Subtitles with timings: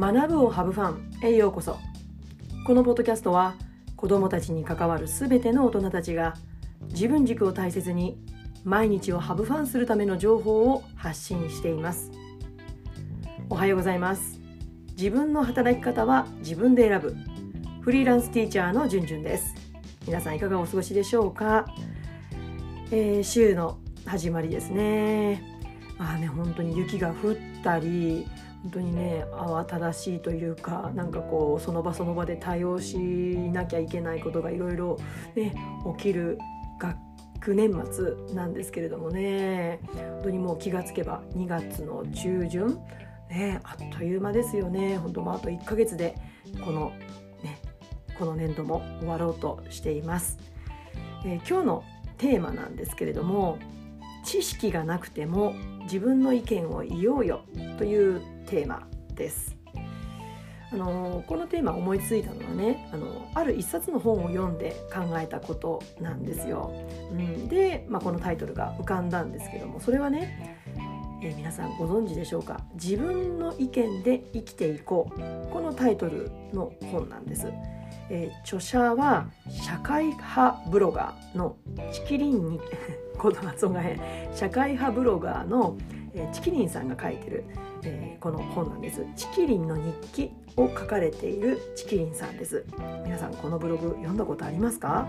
[0.00, 1.76] 学ぶをハブファンへようこそ。
[2.64, 3.54] このポッドキャストは
[3.96, 6.36] 子どもたちに関わるすべての大人たちが
[6.84, 8.16] 自分軸を大切に
[8.64, 12.10] 毎日をハブファンするための情報を発信しています。
[13.50, 14.40] おはようございます。
[14.96, 17.14] 自分の働き方は自分で選ぶ。
[17.82, 19.54] フリーランスティーチャーのじゅんじゅんです。
[20.06, 21.66] 皆さんいかがお過ごしでしょうか、
[22.90, 23.76] えー、週の
[24.06, 25.42] 始まりですね。
[25.98, 28.26] まあね本当に雪が降ったり
[28.62, 34.98] 本当にね慌ただしいというかなんかこうその場その場で対応しなきゃいけないことがいろいろ
[35.34, 35.54] ね
[35.96, 36.38] 起きる
[36.78, 42.78] 学年末なんですけれどもね本当にもう気がつけば2月の中旬
[43.30, 44.98] ねあっという間ですよね。
[44.98, 46.16] 本当もあと1ヶ月で
[46.64, 46.92] この
[47.42, 47.58] ね
[48.18, 50.38] この年度も終わろうとしています、
[51.24, 51.84] えー、今日の
[52.18, 53.58] テーマなんですけれども
[54.24, 55.54] 知識がなくても
[55.84, 57.40] 自分の意見を言おうよ
[57.78, 58.20] という
[58.50, 58.82] テーマ
[59.14, 59.56] です。
[60.72, 66.72] あのこのテーマ思いついたのはねあのある一冊の本を読んで考えたことなんですよ。
[67.12, 70.60] うん、で、まあ、このタイトルが浮かんだんですけどもそれはね、
[71.22, 75.20] えー、皆さんご存知でしょうか「自分の意見で生きていこう」
[75.52, 77.52] このタイトルの本なんです。
[78.12, 81.56] えー、著者は社会派ブロガーの
[81.92, 82.60] チキリンに
[83.22, 84.00] 言葉発音が変
[84.34, 85.76] 社会派ブロガーの、
[86.14, 87.44] えー、チキリンさんが書いてる
[87.82, 89.04] えー、この本なんです。
[89.16, 92.64] チキリンの日記を書かれているチキリンさんです。
[93.04, 95.08] 皆さんこのブログ読んだことありますか、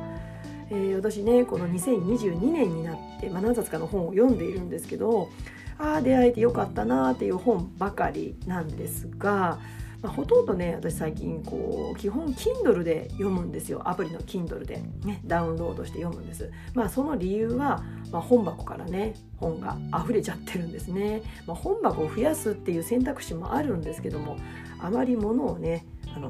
[0.69, 5.29] えー、私ねこの2022年になって、まあ、何冊かの本を読んでいるんですけど
[5.77, 9.59] ああ出会えてよかったなっていう本ばかりなんですが
[10.01, 16.51] まあ、ほとんどね私最近こう基本 Kindle で読むんですよアプリの Kindle で、ね、ダウンロードして読むんです。
[16.73, 21.21] まあ、その理由は、まあ、本箱からね本が溢れちゃってるんですね。
[21.45, 24.37] まあ、本箱を増やすっていう選択肢もあるんですけども
[24.79, 25.85] あまり物をね
[26.15, 26.29] あの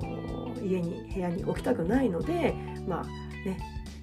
[0.62, 2.54] 家に部屋に置きたくないので
[2.88, 3.04] まあ
[3.48, 3.58] ね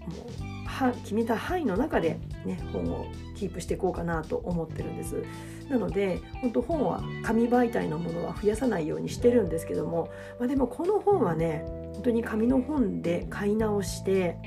[0.07, 5.25] もうは決めた範囲の中で、ね、本をキープしていこうかなと思ってるんです。
[5.69, 11.65] なので本当本は紙媒体のものは増やさないようにしてるんですけども、まあ、でもこの本はね
[11.95, 14.39] 本当に紙の本で買い直して、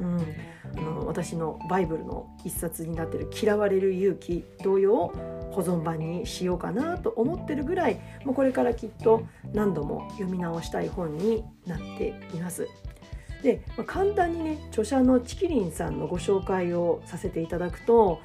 [0.00, 0.20] うん、
[0.78, 5.12] あの私のバイブルの一冊になってる「嫌われる勇気」同様
[5.50, 9.22] 保存版にしようかなと思ってるぐらいもうこれからきっと
[9.52, 12.68] 何度も読み直したい本になっています。
[13.42, 18.20] で、まあ、簡単にね著者のチキリンさんのご紹介をさせていただくと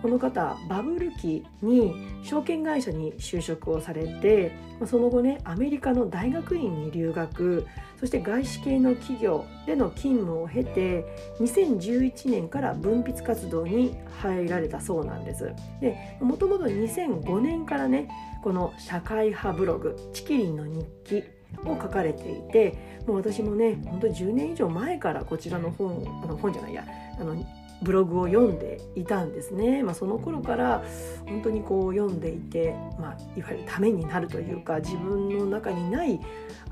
[0.00, 1.92] この方バブル期に
[2.22, 4.52] 証券会社に就職をされて
[4.86, 7.66] その後ねアメリカの大学院に留学
[7.98, 11.04] そして外資系の企業での勤務を経て
[11.40, 15.52] 2011年から文筆活動に入られたそうなんです。
[15.80, 18.08] でもともと2005年からね
[18.42, 21.24] この社会派ブログ「チキリンの日記」
[21.64, 26.84] を書かれていてもう私もね本当に10年以上前からこちらの本あの本じゃないや
[27.18, 27.34] あの
[27.82, 30.82] ブログを読んでいたんですね、まあ、その頃から
[31.26, 36.20] 本当にこう読んでいて、まあ、いわゆるためになるというか自分の中にない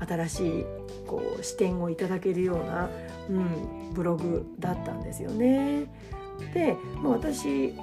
[0.05, 0.65] 新しい
[1.05, 2.89] こう視点をいただけるような、
[3.29, 5.85] うん、ブログだったんですよね。
[6.53, 7.73] で、まあ、私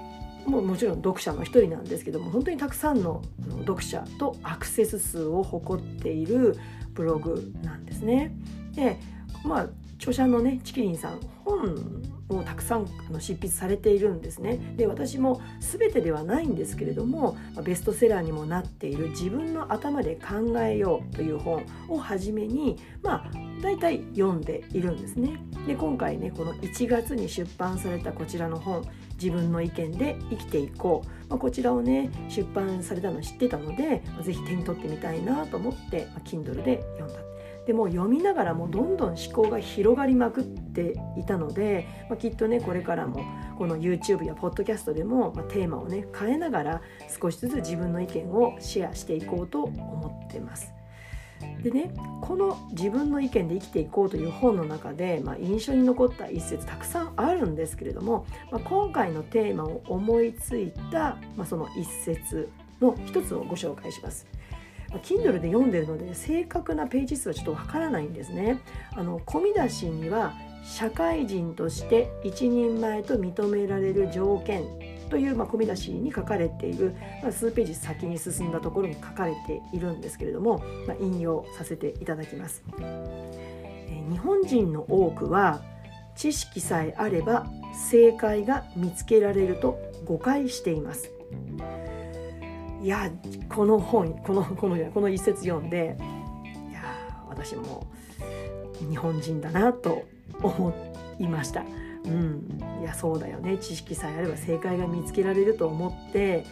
[0.47, 3.23] ももちろん読者の一人なんですけども本当にたくさんの
[3.61, 6.56] 読者とアクセス数を誇っている
[6.93, 8.37] ブログなんですね。
[8.75, 8.99] で
[9.45, 9.69] まあ
[9.99, 14.75] 著者のねチキリンさん本をたくさんあの執筆されているんですね。
[14.77, 23.31] で私も全てではないんですけれどもベストセラーにもなっている「自分の頭で考えよう」という本をはじめにまあ
[23.62, 25.41] 大体読んでいるんですね。
[25.66, 28.82] で今回ねこの1月に出版されたこちらの本
[29.21, 37.34] 「自分の意見で生きていこう」まあ、こちらをね出版されたの知ってたので是非手に取ってみたいなと思って、まあ、Kindle で読んだ
[37.66, 43.25] でも読みながらもどんどん思考が広がりまくっていたので、まあ、きっとねこれからも
[43.56, 46.82] この YouTube や Podcast でも、まあ、テーマをね変えながら
[47.20, 50.72] 少しずつ自分の意見をシェアしていこうと思ってます。
[51.62, 62.50] でねこの「自分の意見で生きていこう」という本の中で、まあ、印象に残った一節たくさんあるんですけれども、まあ、今回のテーマを思いついた、まあ、その一節
[62.81, 64.26] の一つをご紹介します。
[64.99, 68.58] Kindle で読んでるので正確なページ数はちょっとわからないんですね。
[68.94, 74.64] あの込み出しには社会人として一人前と認められる条件
[75.11, 82.64] という、まあ、込み出しに書かれている、まあ、数ページ先に進んだところに書かれているんですけれども、まあ、引用させていただきます。
[82.81, 85.62] え日本人の多くは
[86.17, 87.46] 知識さえあれば
[87.91, 91.11] 正解が見つけられると誤解しています。
[92.84, 93.10] いや
[93.48, 95.96] この本このこのこの一節読んで
[96.70, 96.82] いや
[97.26, 97.86] 私も
[98.90, 100.04] 日本人だなと
[100.42, 100.75] 思
[101.19, 101.64] いました。
[102.04, 106.44] うん、いやそうだよね知識さえあれば正解が見つけられると思って、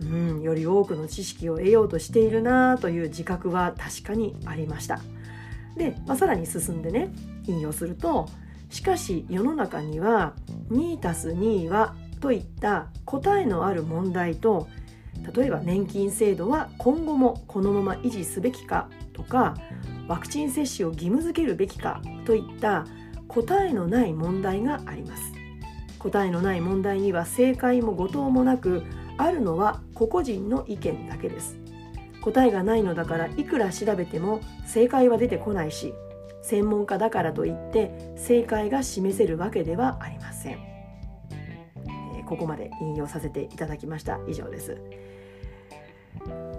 [0.00, 4.98] うん、より多くの知識を得ようとしているなという自覚は確かにありました。
[5.76, 7.10] で、まあ、さらに進んでね
[7.46, 8.26] 引用すると
[8.70, 10.34] 「しかし世の中には
[10.70, 14.66] 2+2 は」といった答えのある問題と
[15.34, 19.54] 例えば年金制度は今後もこのまま維持すべきかとか
[20.08, 22.86] ワクチン接種を義務付けるべきかといった
[23.28, 25.32] 答えのない問題があります。
[25.98, 28.84] 答えのない問題には正解も誤答もなく
[29.18, 31.58] あるのは個々人の意見だけです。
[32.20, 35.94] 答えがないのだからいくら調べても正解は出てこないし
[36.42, 40.75] 専門家だからといって正解が示せるわけではありません、
[42.26, 44.76] ここまで引用させていただきました以上です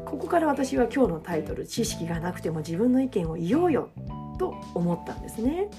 [0.05, 3.89] ここから私は今日のタイトル「知識がなくても自分の意見を言おうよ」
[4.39, 5.69] と思ったんですね。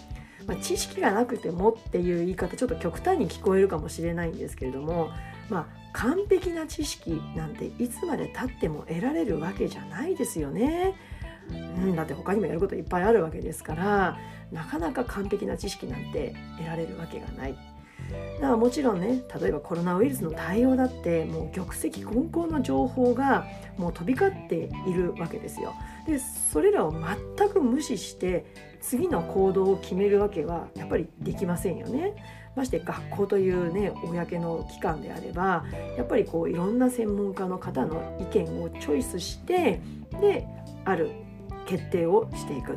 [0.46, 5.10] まあ、知識がなくてもっていう言い方ちょっと極端に聞こえるかもしれないんですけれども、
[5.50, 10.94] まあ、完璧な知識なんていつまでたっても得られるわけじゃないですよね。
[11.50, 14.18] うん、だって他にもやることいっぱいあるわけですから
[14.52, 17.77] なかなか完璧な知識なんて得られるわけがない。
[18.36, 23.46] だからもちろんね例えばコロナウイルスの対応だってもう玉石混交の情報が
[23.76, 25.74] もう飛び交っているわけですよ。
[26.06, 28.46] でそれらを全く無視して
[28.80, 32.14] 次の行動を決めるわけはやっぱりできませんよね。
[32.54, 35.64] まして学校というね公の機関であれば
[35.96, 39.80] やっぱりこういろんな専門家の方の意見をチョイスして
[40.20, 40.46] で
[40.84, 41.10] ある
[41.66, 42.76] 決定をしていく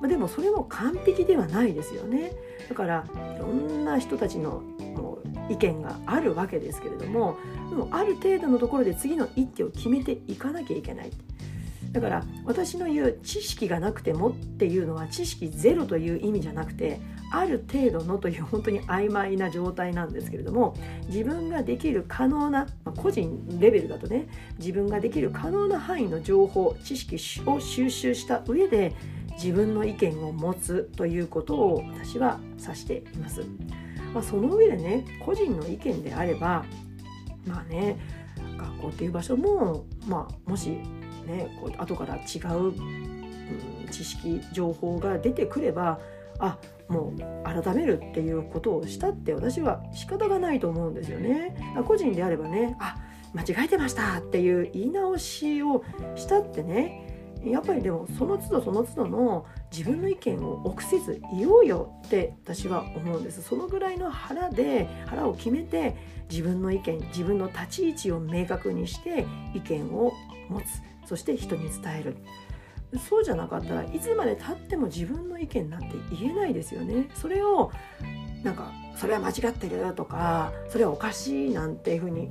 [0.00, 2.32] まあ、でもそれも完璧ではないですよね
[2.68, 3.04] だから
[3.36, 4.62] いろんな人たちの
[5.50, 7.36] 意見があるわけですけれども
[7.68, 11.10] でもある程度のところで次の一手を決めていかなきゃいけない。
[11.92, 17.00] だから私の言う知識がなくてもっていうのは知識ゼロという意味じゃなくて
[17.32, 20.76] ある程度のという本当に曖昧な状態なんですけれども
[21.08, 27.16] 自分ができる可能な、まあ、個人レベルだとね自分ができる可能な範囲の情報知識
[27.46, 28.94] を収集した上で
[29.42, 33.42] 自分の意見を持つということを私は指しています。
[34.12, 36.64] まあ、その上でね個人の意見であれば
[37.46, 37.96] まあね
[38.58, 40.70] 学校っていう場所も、まあ、もし
[41.26, 46.00] ねこう後から違う、うん、知識情報が出てくれば
[46.38, 46.58] あ
[46.88, 51.54] もう改めるっていうことをしたって私は仕方がないと思うんですよね。
[51.86, 52.96] 個人であればねあ
[53.32, 55.84] 間違えてましたっていう言い直しを
[56.16, 57.09] したってね
[57.44, 63.42] やっぱりでもその都度その都度の自分の意見を臆せず言おうよって私は思うんです。
[63.42, 65.96] そのぐらいの腹で腹を決めて
[66.30, 70.12] 自分の意見自分の立ち位置を明確にして意見を
[70.48, 70.64] 持つ。
[71.06, 72.16] そして人に伝える。
[73.08, 75.88] そうじゃなかったらいつまでたっても自分の意見なんて
[76.20, 77.08] 言えないですよね。
[77.14, 77.70] それを
[78.42, 82.28] なんかそれは間違ってるとかそれはおかしいなんていうふうに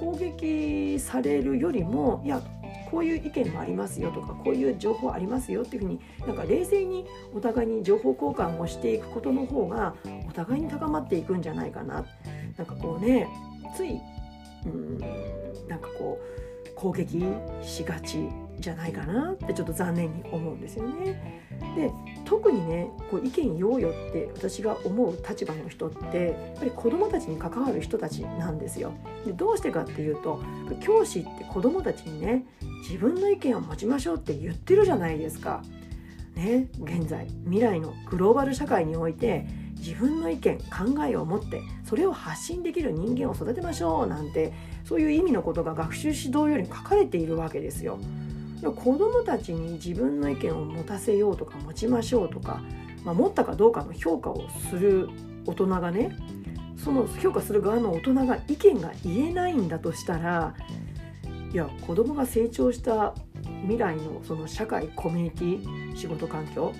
[0.00, 2.42] 攻撃されるよりもいや
[2.90, 9.94] こういう意見もありますよとかこういう情報ありますよっていうふうになんか冷静にお互いに情報交換をしていくことの方が
[10.28, 12.06] お互いに高まっていくんじゃないかな。
[12.56, 13.28] なんかこうね
[13.76, 14.00] つい
[14.66, 14.98] うん
[15.68, 17.20] なんかこう攻撃
[17.62, 18.28] しがち
[18.60, 21.44] じゃないかなってちょっと残念に思うんですよね。
[21.74, 21.90] で
[22.24, 28.92] 特にねこう意見言おうよって私が思う立場の人ってやっぱり子どもたちに関わる人たちなんですよ。
[29.26, 30.40] でどうしてかっていうと
[30.80, 32.46] 教師って子どもたちにね
[32.82, 35.62] 自分の意見を持ちましょうって言ってるじゃないですか。
[36.36, 44.52] ね、現在未来のグローバル社会において自分の意見考えを持ってそれを発信できる人間を育てましょうなんて
[44.84, 47.98] そういう意味のことが学習指導より書かれているわけですよ。
[48.74, 52.60] 子どもたちに自分の意見を持たせようとか持ちましょうとか、
[53.04, 55.08] まあ、持ったかどうかの評価をする
[55.46, 56.16] 大人がね
[56.76, 60.54] その評価する側の大人が意見が言えないんだとしたら
[61.52, 63.14] いや子供が成長した
[63.62, 66.72] 未来のその社会コミュニティ仕事環境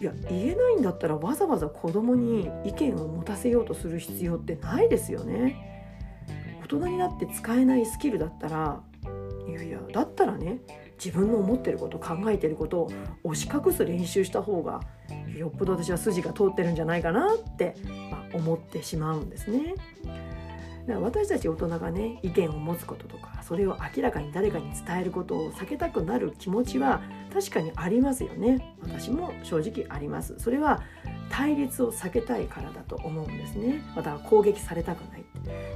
[0.00, 5.74] いや言えないんだったらわざわざ子供に意見を持たせようとする必要ってないですよね。
[6.62, 8.80] 大人になって使えないスキルだったら
[9.48, 10.58] いやいやだったらね
[11.02, 12.90] 自分の思ってること考えてることを
[13.22, 14.80] 押し隠す練習した方が
[15.36, 17.76] よっぽど私は筋が通ってるんじゃないかなって、
[18.10, 19.74] まあ、思ってしまうんですね。
[20.86, 27.02] だから私たち大人がね意見を持つこととかそれを明らかに誰かに伝えることを避けたくなる気持ちは
[27.32, 28.76] 確かにありますよね。
[28.80, 30.34] 私も正直あります。
[30.38, 30.82] それは
[31.28, 33.82] 対立を避けたいからだと思うんですね。
[33.94, 35.24] また攻撃されたくない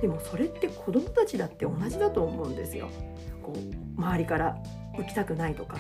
[0.01, 2.89] でもそれって子どもたちだって同じだと思うんですよ。
[3.43, 4.57] こう周りから
[4.97, 5.77] 浮きたくないとか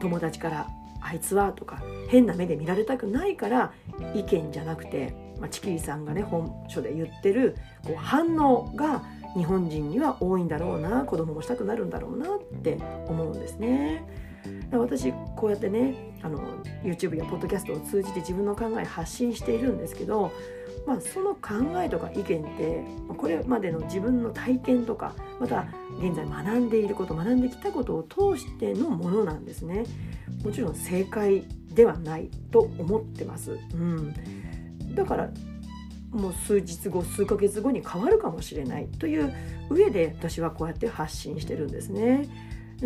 [0.00, 0.68] 友達から
[1.00, 3.72] あいつはとか変な目で見られたくないから
[4.14, 9.02] 意見じゃなくて、まあ、チキリさんがね本書で言ってるこう反応が
[9.36, 14.04] 日本人には多いんだろうな子供もしたくなるんだろうなって思うんですね。
[14.70, 16.38] 私こうやってねあの
[16.82, 20.32] YouTube やポッドキャストを通じて自分の考え発信しているんですけど、
[20.86, 22.24] まあ、その考えとか意見っ
[22.56, 22.84] て
[23.16, 25.66] これまでの自分の体験とかまた
[26.00, 29.84] 現在学んでいること学んできたことを通してのものなんですね。
[30.44, 33.58] もちろん正解ではないと思ってます。
[33.74, 34.14] うん、
[34.98, 35.30] だから
[36.10, 39.32] もう数日後数ヶ月後に変わるかもしれないという
[39.70, 42.28] 上で私はこうやって発信してるんですね。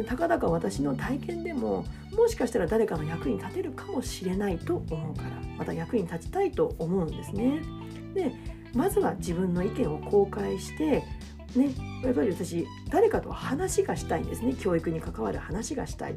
[0.06, 1.84] たかだか私の体験でも
[2.16, 7.60] もしかしたら誰かの役に立てるかもしれないと思うからまた役に立ちたいと思うんですね。
[8.14, 8.32] で
[8.74, 11.02] まずは自分の意見を公開して
[11.54, 11.68] ね、
[12.02, 16.14] やっぱり私誰かと話がしたいんですね教育に関わる話がしたい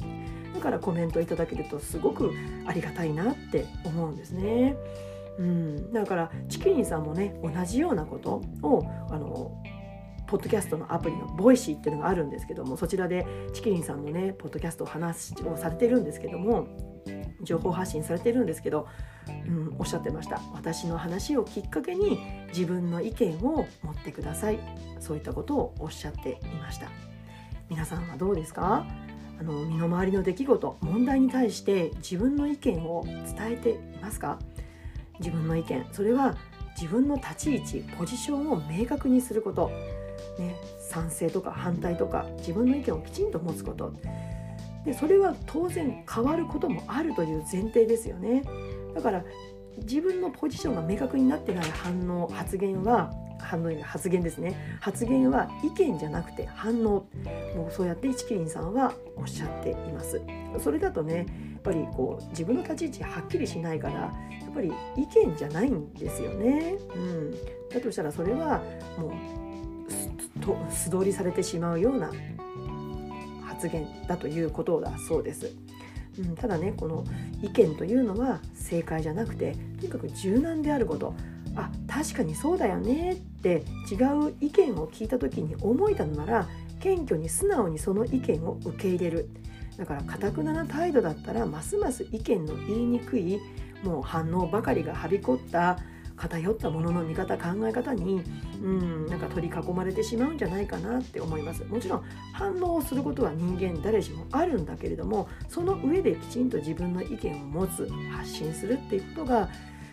[0.53, 2.31] だからコメントいただけるとすごく
[2.65, 4.77] ありがたいなって思うんですね。
[5.37, 9.61] うん、だからちきりんさんもね同じようなことをあの
[10.27, 16.67] ポッドキャストのアプリの Voicy っていうのがあるんですけどもそちらでちきりんさんもねポッドキャストを話をされてるんですけども
[17.43, 18.87] 情報発信されてるんですけど、
[19.27, 20.41] うん、おっしゃってました。
[20.53, 24.59] 私の話をきっかけに自分の意見を持ってください。
[24.99, 26.87] そういったことをおっしゃっていました。
[27.69, 28.87] 皆さんはどうですか？
[29.39, 34.39] あの身の回りの出来事問題に対して自分の意見を伝えていますか？
[35.19, 35.85] 自分の意見。
[35.91, 36.35] それは
[36.79, 39.69] 自分の立ち位置ポジションを明確にすること、
[40.37, 43.93] ね、賛成とか反対とか自分の意見をきちんと持つこと。
[44.85, 48.43] でそれは当然変わることもあるという前提ですよね。
[48.93, 49.23] だから
[49.77, 53.11] 自分のポジションが明確になってない反応発言は
[53.45, 54.77] 発言ですね。
[54.81, 57.07] 発言は意見じゃなくて反応。
[57.55, 60.21] もうそうやって一キリンさんはおっしゃっています。
[60.59, 61.23] それだとねや
[61.57, 64.11] っぱりこう自分の立ち位置はっきりしないからや
[64.49, 67.31] っぱり意見じゃないんですよね、うん、
[67.69, 68.61] だとしたらそれは
[68.97, 72.11] もう素通りされてしまうような
[73.43, 75.53] 発言だということだそうです。
[76.19, 77.03] うん、ただねこの
[77.41, 81.13] 意見というのは正解じゃなくてとにかく柔軟であること。
[81.55, 83.95] あ確かにそうだよねって違
[84.27, 86.47] う意見を聞いた時に思えたのなら
[86.79, 89.29] 謙虚に素直にその意見を受け入れる。
[89.77, 93.41] だからかたくなな態度だったらますます意見の言いにくい
[93.83, 95.77] もう反応ばかりがはびこった
[96.15, 98.23] 偏ったものの見方考え方に
[98.63, 101.63] うんなんか取り囲まれてしまうんじゃないかなって思います。
[101.65, 109.49] もちろん反応をすることは人間誰しもあるんだけれどもその上できちんと自分の意見を持つ発信するっていうことが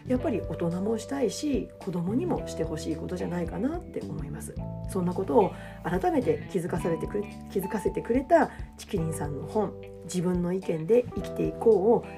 [0.08, 4.54] やっぱり大人もしたいし子供にもしてほしいことじゃないかなって思います。
[4.90, 5.52] そんなことを
[5.84, 9.72] 改めて気づかされてくれ気づかせてくれたチキリンさんの本
[10.04, 11.74] 「自分の意見で生きていこう」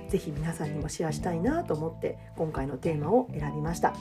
[0.06, 3.94] をぜひ皆さんにもシェアしたいなと思って今回のテーマを選びました、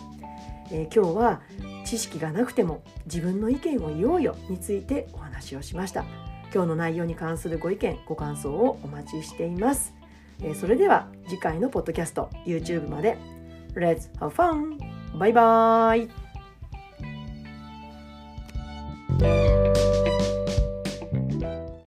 [0.72, 1.42] えー、今日は
[1.86, 6.06] 知識がなくても自分の意見を言おうよについてお話をしました。
[6.54, 9.94] 今日の内容に関するご意見ご感想をお待ちしています。
[10.60, 13.33] それでは次回のポッドキャスト YouTube まで。
[13.76, 14.78] Let's have fun!
[15.18, 16.23] バイバイ